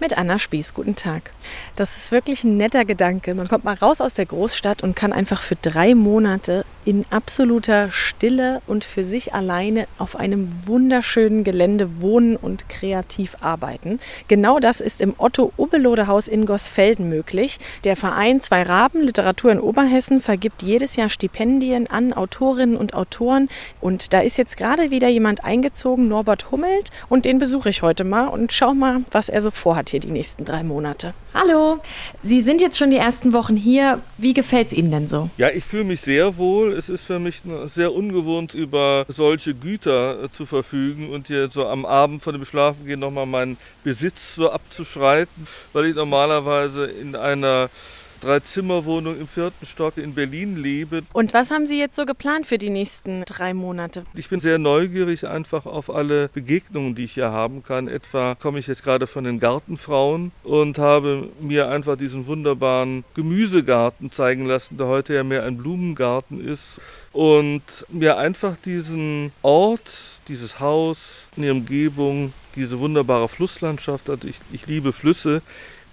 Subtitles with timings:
[0.00, 1.32] Mit Anna Spieß, guten Tag.
[1.74, 3.34] Das ist wirklich ein netter Gedanke.
[3.34, 7.90] Man kommt mal raus aus der Großstadt und kann einfach für drei Monate in absoluter
[7.90, 14.00] Stille und für sich alleine auf einem wunderschönen Gelände wohnen und kreativ arbeiten.
[14.26, 17.58] Genau das ist im Otto Ubbelode Haus in Gosfelden möglich.
[17.84, 23.50] Der Verein Zwei Raben Literatur in Oberhessen vergibt jedes Jahr Stipendien an Autorinnen und Autoren.
[23.82, 28.04] Und da ist jetzt gerade wieder jemand eingezogen, Norbert Hummelt, und den besuche ich heute
[28.04, 31.12] mal und schau mal, was er so vorhat hier die nächsten drei Monate.
[31.34, 31.80] Hallo,
[32.22, 34.00] Sie sind jetzt schon die ersten Wochen hier.
[34.16, 35.28] Wie gefällt es Ihnen denn so?
[35.36, 36.77] Ja, ich fühle mich sehr wohl.
[36.78, 41.66] Es ist für mich sehr ungewohnt, über solche Güter äh, zu verfügen und hier so
[41.66, 47.68] am Abend vor dem Schlafengehen nochmal meinen Besitz so abzuschreiten, weil ich normalerweise in einer
[48.20, 51.02] Drei-Zimmer-Wohnung im vierten Stock in Berlin lebe.
[51.12, 54.04] Und was haben Sie jetzt so geplant für die nächsten drei Monate?
[54.14, 57.88] Ich bin sehr neugierig einfach auf alle Begegnungen, die ich hier haben kann.
[57.88, 64.10] Etwa komme ich jetzt gerade von den Gartenfrauen und habe mir einfach diesen wunderbaren Gemüsegarten
[64.10, 66.80] zeigen lassen, der heute ja mehr ein Blumengarten ist.
[67.12, 69.90] Und mir einfach diesen Ort,
[70.28, 75.42] dieses Haus, in der Umgebung, diese wunderbare Flusslandschaft, also ich, ich liebe Flüsse,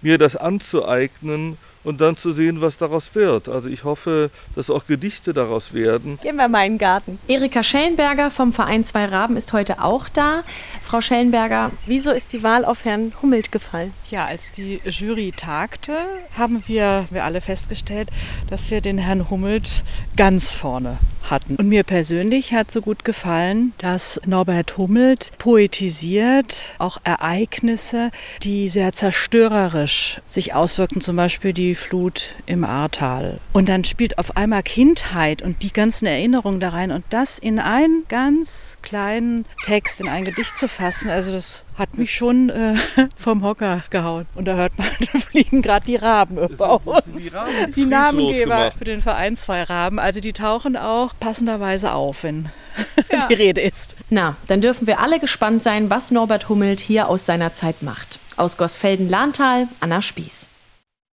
[0.02, 3.48] mir das anzueignen und dann zu sehen, was daraus wird.
[3.48, 6.20] Also ich hoffe, dass auch Gedichte daraus werden.
[6.22, 7.20] Gehen wir mal in den Garten.
[7.28, 10.44] Erika Schellenberger vom Verein Zwei Raben ist heute auch da.
[10.82, 13.94] Frau Schellenberger, wieso ist die Wahl auf Herrn Hummelt gefallen?
[14.10, 15.94] Ja, als die Jury tagte,
[16.38, 18.10] haben wir, wir alle festgestellt,
[18.50, 19.84] dass wir den Herrn Hummelt
[20.16, 20.98] ganz vorne
[21.30, 21.56] hatten.
[21.56, 28.12] Und mir persönlich hat so gut gefallen, dass Norbert Hummelt poetisiert auch Ereignisse,
[28.44, 33.40] die sehr zerstörerisch sich auswirken, zum Beispiel die Flut im Ahrtal.
[33.54, 37.60] Und dann spielt auf einmal Kindheit und die ganzen Erinnerungen da rein und das in
[37.60, 41.10] einen ganz kleinen Text, in ein Gedicht zu fassen.
[41.10, 42.76] Also das hat mich schon äh,
[43.18, 44.26] vom Hocker gehauen.
[44.36, 47.04] Und da hört man, da fliegen gerade die Raben über uns.
[47.18, 50.00] Die, Raben, die, die Namengeber für den Verein Zwei Raben.
[50.00, 52.50] Also die tauchen auch passenderweise auf, wenn
[53.12, 53.28] ja.
[53.28, 53.96] die Rede ist.
[54.10, 58.20] Na, dann dürfen wir alle gespannt sein, was Norbert Hummelt hier aus seiner Zeit macht.
[58.38, 60.50] Aus Gosfelden-Lahntal, Anna Spieß.